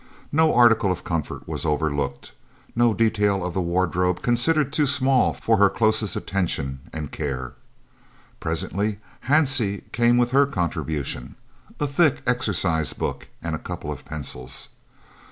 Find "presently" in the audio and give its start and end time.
8.39-8.97